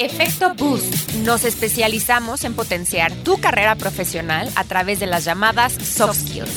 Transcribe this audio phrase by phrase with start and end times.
[0.00, 1.12] Efecto Boost.
[1.26, 6.48] Nos especializamos en potenciar tu carrera profesional a través de las llamadas soft skills.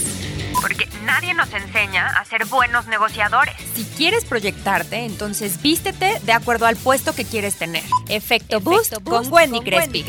[0.62, 3.54] Porque nadie nos enseña a ser buenos negociadores.
[3.76, 7.84] Si quieres proyectarte, entonces vístete de acuerdo al puesto que quieres tener.
[8.08, 10.06] Efecto, Boost, con Wendy Crespi.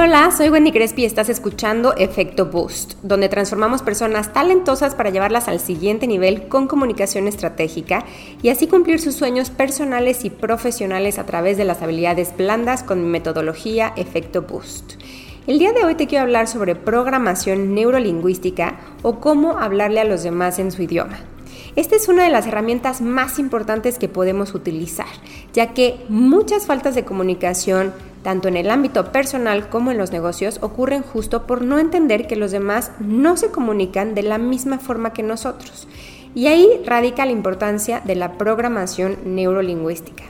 [0.00, 5.48] Hola, soy Wendy Crespi y estás escuchando Efecto Boost, donde transformamos personas talentosas para llevarlas
[5.48, 8.04] al siguiente nivel con comunicación estratégica
[8.40, 13.02] y así cumplir sus sueños personales y profesionales a través de las habilidades blandas con
[13.02, 14.92] mi metodología Efecto Boost.
[15.48, 20.22] El día de hoy te quiero hablar sobre programación neurolingüística o cómo hablarle a los
[20.22, 21.18] demás en su idioma.
[21.78, 25.06] Esta es una de las herramientas más importantes que podemos utilizar,
[25.52, 30.58] ya que muchas faltas de comunicación, tanto en el ámbito personal como en los negocios,
[30.60, 35.12] ocurren justo por no entender que los demás no se comunican de la misma forma
[35.12, 35.86] que nosotros.
[36.34, 40.24] Y ahí radica la importancia de la programación neurolingüística.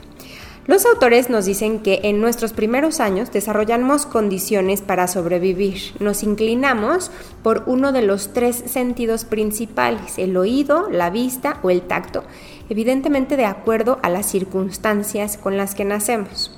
[0.69, 5.79] Los autores nos dicen que en nuestros primeros años desarrollamos condiciones para sobrevivir.
[5.99, 7.09] Nos inclinamos
[7.41, 12.23] por uno de los tres sentidos principales, el oído, la vista o el tacto,
[12.69, 16.55] evidentemente de acuerdo a las circunstancias con las que nacemos.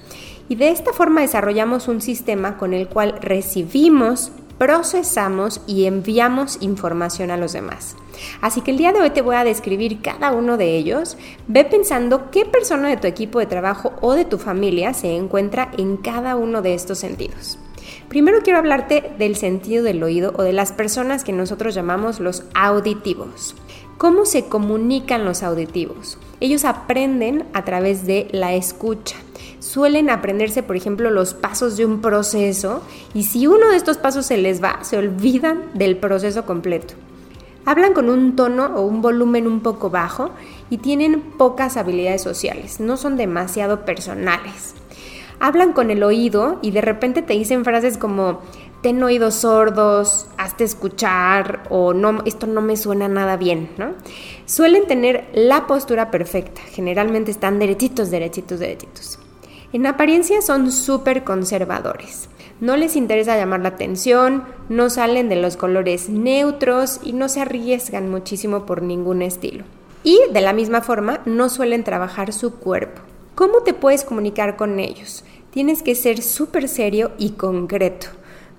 [0.49, 7.31] Y de esta forma desarrollamos un sistema con el cual recibimos, procesamos y enviamos información
[7.31, 7.95] a los demás.
[8.41, 11.17] Así que el día de hoy te voy a describir cada uno de ellos.
[11.47, 15.71] Ve pensando qué persona de tu equipo de trabajo o de tu familia se encuentra
[15.79, 17.57] en cada uno de estos sentidos.
[18.07, 22.43] Primero quiero hablarte del sentido del oído o de las personas que nosotros llamamos los
[22.53, 23.55] auditivos.
[24.01, 26.17] ¿Cómo se comunican los auditivos?
[26.39, 29.15] Ellos aprenden a través de la escucha.
[29.59, 32.81] Suelen aprenderse, por ejemplo, los pasos de un proceso
[33.13, 36.95] y si uno de estos pasos se les va, se olvidan del proceso completo.
[37.63, 40.31] Hablan con un tono o un volumen un poco bajo
[40.71, 44.73] y tienen pocas habilidades sociales, no son demasiado personales.
[45.39, 48.41] Hablan con el oído y de repente te dicen frases como
[48.81, 53.93] ten oídos sordos, hazte escuchar o no, esto no me suena nada bien, ¿no?
[54.45, 59.19] Suelen tener la postura perfecta, generalmente están derechitos, derechitos, derechitos.
[59.73, 62.27] En apariencia son súper conservadores.
[62.59, 67.41] No les interesa llamar la atención, no salen de los colores neutros y no se
[67.41, 69.63] arriesgan muchísimo por ningún estilo.
[70.03, 73.01] Y de la misma forma, no suelen trabajar su cuerpo.
[73.33, 75.23] ¿Cómo te puedes comunicar con ellos?
[75.51, 78.07] Tienes que ser súper serio y concreto.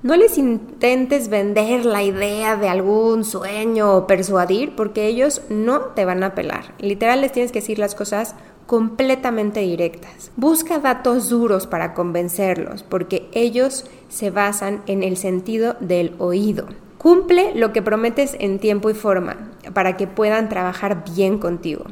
[0.03, 6.05] No les intentes vender la idea de algún sueño o persuadir porque ellos no te
[6.05, 6.75] van a pelar.
[6.81, 8.35] Literal les tienes que decir las cosas
[8.67, 10.33] completamente directas.
[10.35, 16.67] Busca datos duros para convencerlos porque ellos se basan en el sentido del oído.
[16.99, 21.85] Cumple lo que prometes en tiempo y forma para que puedan trabajar bien contigo.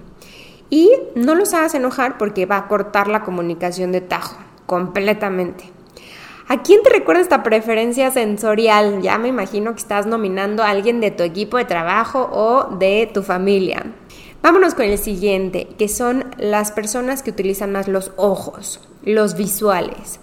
[0.68, 5.70] Y no los hagas enojar porque va a cortar la comunicación de tajo completamente.
[6.50, 9.02] ¿A quién te recuerda esta preferencia sensorial?
[9.02, 13.08] Ya me imagino que estás nominando a alguien de tu equipo de trabajo o de
[13.14, 13.92] tu familia.
[14.42, 20.18] Vámonos con el siguiente, que son las personas que utilizan más los ojos, los visuales.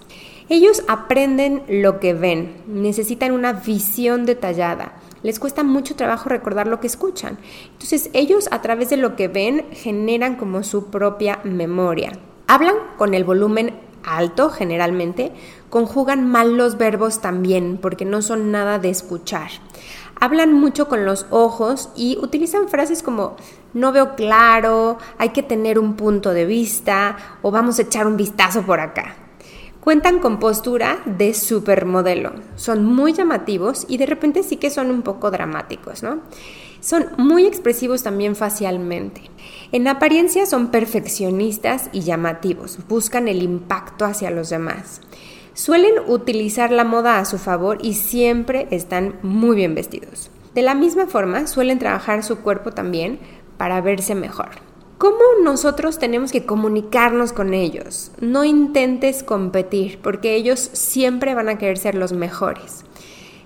[0.50, 5.00] Ellos aprenden lo que ven, necesitan una visión detallada.
[5.22, 7.38] Les cuesta mucho trabajo recordar lo que escuchan.
[7.72, 12.12] Entonces ellos a través de lo que ven generan como su propia memoria.
[12.46, 15.32] Hablan con el volumen alto generalmente,
[15.70, 19.50] conjugan mal los verbos también porque no son nada de escuchar.
[20.20, 23.36] Hablan mucho con los ojos y utilizan frases como
[23.74, 28.16] no veo claro, hay que tener un punto de vista o vamos a echar un
[28.16, 29.14] vistazo por acá.
[29.80, 35.02] Cuentan con postura de supermodelo, son muy llamativos y de repente sí que son un
[35.02, 36.20] poco dramáticos, ¿no?
[36.80, 39.22] Son muy expresivos también facialmente.
[39.72, 45.00] En apariencia son perfeccionistas y llamativos, buscan el impacto hacia los demás.
[45.54, 50.30] Suelen utilizar la moda a su favor y siempre están muy bien vestidos.
[50.54, 53.18] De la misma forma, suelen trabajar su cuerpo también
[53.56, 54.50] para verse mejor.
[54.98, 58.10] ¿Cómo nosotros tenemos que comunicarnos con ellos?
[58.20, 62.84] No intentes competir porque ellos siempre van a querer ser los mejores.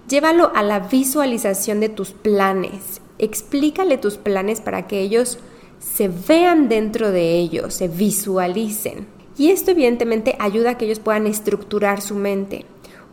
[0.08, 5.38] Llévalo a la visualización de tus planes explícale tus planes para que ellos
[5.78, 9.06] se vean dentro de ellos, se visualicen.
[9.38, 12.66] Y esto evidentemente ayuda a que ellos puedan estructurar su mente.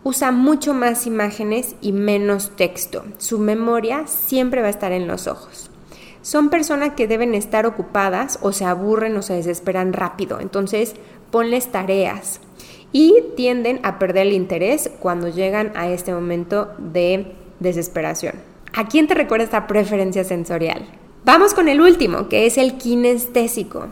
[0.03, 3.03] Usa mucho más imágenes y menos texto.
[3.19, 5.69] Su memoria siempre va a estar en los ojos.
[6.21, 10.39] Son personas que deben estar ocupadas o se aburren o se desesperan rápido.
[10.39, 10.95] Entonces,
[11.31, 12.41] ponles tareas.
[12.91, 18.48] Y tienden a perder el interés cuando llegan a este momento de desesperación.
[18.73, 20.85] ¿A quién te recuerda esta preferencia sensorial?
[21.25, 23.87] Vamos con el último, que es el kinestésico.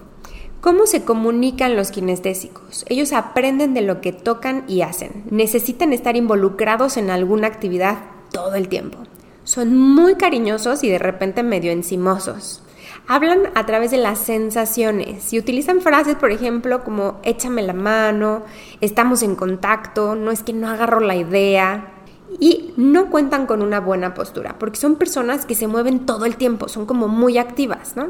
[0.61, 2.85] ¿Cómo se comunican los kinestésicos?
[2.87, 5.23] Ellos aprenden de lo que tocan y hacen.
[5.29, 7.99] Necesitan estar involucrados en alguna actividad
[8.31, 8.99] todo el tiempo.
[9.43, 12.61] Son muy cariñosos y de repente medio encimosos.
[13.07, 18.43] Hablan a través de las sensaciones y utilizan frases, por ejemplo, como échame la mano,
[18.81, 21.93] estamos en contacto, no es que no agarro la idea,
[22.39, 26.35] y no cuentan con una buena postura, porque son personas que se mueven todo el
[26.35, 28.09] tiempo, son como muy activas, ¿no?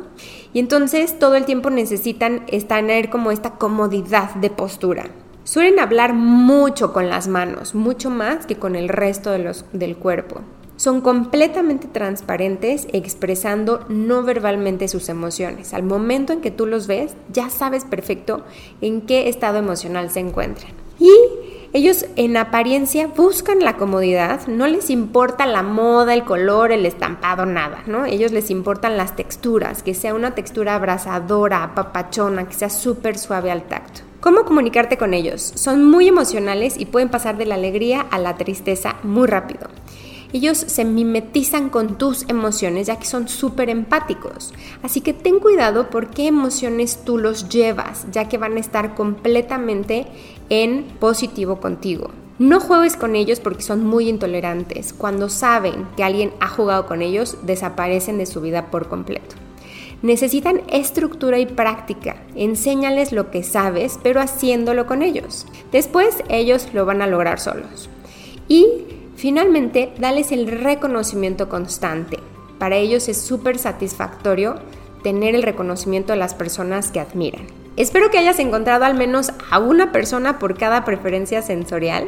[0.54, 5.06] Y entonces todo el tiempo necesitan tener como esta comodidad de postura.
[5.44, 9.96] Suelen hablar mucho con las manos, mucho más que con el resto de los, del
[9.96, 10.42] cuerpo.
[10.76, 15.74] Son completamente transparentes expresando no verbalmente sus emociones.
[15.74, 18.44] Al momento en que tú los ves, ya sabes perfecto
[18.82, 20.72] en qué estado emocional se encuentran.
[21.00, 21.12] Y
[21.74, 27.46] ellos en apariencia buscan la comodidad, no les importa la moda, el color, el estampado,
[27.46, 28.06] nada, ¿no?
[28.06, 33.52] Ellos les importan las texturas, que sea una textura abrasadora, apapachona, que sea súper suave
[33.52, 34.02] al tacto.
[34.22, 35.42] ¿Cómo comunicarte con ellos?
[35.56, 39.68] Son muy emocionales y pueden pasar de la alegría a la tristeza muy rápido.
[40.34, 44.54] Ellos se mimetizan con tus emociones ya que son súper empáticos.
[44.84, 48.96] Así que ten cuidado por qué emociones tú los llevas, ya que van a estar
[48.96, 50.08] completamente
[50.50, 52.12] en positivo contigo.
[52.40, 54.94] No juegues con ellos porque son muy intolerantes.
[54.94, 59.36] Cuando saben que alguien ha jugado con ellos, desaparecen de su vida por completo.
[60.04, 62.18] Necesitan estructura y práctica.
[62.36, 65.48] Enséñales lo que sabes, pero haciéndolo con ellos.
[65.72, 67.90] Después ellos lo van a lograr solos.
[68.48, 68.68] Y
[69.18, 72.20] Finalmente, dales el reconocimiento constante.
[72.60, 74.58] Para ellos es súper satisfactorio
[75.02, 77.48] tener el reconocimiento de las personas que admiran.
[77.78, 82.08] Espero que hayas encontrado al menos a una persona por cada preferencia sensorial.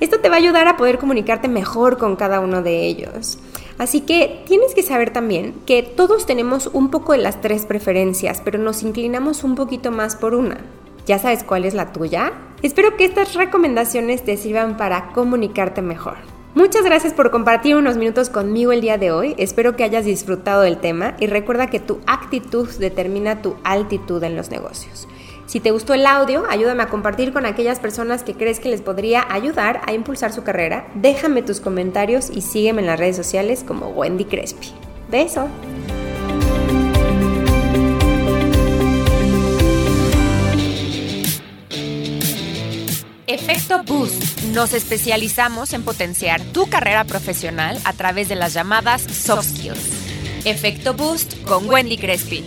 [0.00, 3.38] Esto te va a ayudar a poder comunicarte mejor con cada uno de ellos.
[3.78, 8.42] Así que tienes que saber también que todos tenemos un poco de las tres preferencias,
[8.44, 10.58] pero nos inclinamos un poquito más por una.
[11.06, 12.32] ¿Ya sabes cuál es la tuya?
[12.62, 16.16] Espero que estas recomendaciones te sirvan para comunicarte mejor.
[16.54, 19.34] Muchas gracias por compartir unos minutos conmigo el día de hoy.
[19.36, 24.36] Espero que hayas disfrutado del tema y recuerda que tu actitud determina tu altitud en
[24.36, 25.06] los negocios.
[25.44, 28.80] Si te gustó el audio, ayúdame a compartir con aquellas personas que crees que les
[28.80, 30.88] podría ayudar a impulsar su carrera.
[30.94, 34.72] Déjame tus comentarios y sígueme en las redes sociales como Wendy Crespi.
[35.10, 35.48] Beso.
[43.36, 44.40] Efecto Boost.
[44.54, 50.46] Nos especializamos en potenciar tu carrera profesional a través de las llamadas soft skills.
[50.46, 52.42] Efecto Boost con Wendy Crespi.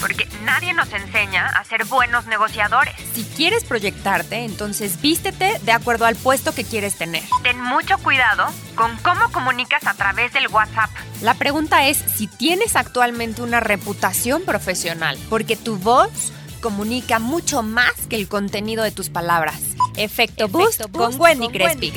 [0.00, 2.94] Porque nadie nos enseña a ser buenos negociadores.
[3.12, 7.22] Si quieres proyectarte, entonces vístete de acuerdo al puesto que quieres tener.
[7.42, 10.88] Ten mucho cuidado con cómo comunicas a través del WhatsApp.
[11.20, 17.92] La pregunta es si tienes actualmente una reputación profesional, porque tu voz comunica mucho más
[18.08, 19.60] que el contenido de tus palabras.
[19.96, 21.92] Efecto, Boost, con Wendy Crespi.